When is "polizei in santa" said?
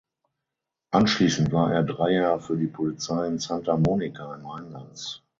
2.65-3.77